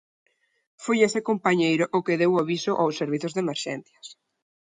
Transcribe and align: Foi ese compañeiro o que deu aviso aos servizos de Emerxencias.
Foi 0.83 0.97
ese 1.07 1.19
compañeiro 1.29 1.85
o 1.97 1.99
que 2.05 2.19
deu 2.21 2.31
aviso 2.35 2.71
aos 2.75 2.97
servizos 3.01 3.31
de 3.33 3.41
Emerxencias. 3.45 4.07